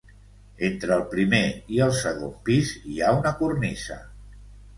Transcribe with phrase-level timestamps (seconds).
[0.69, 1.41] Entre el primer
[1.75, 4.01] i el segon pis hi ha una cornisa.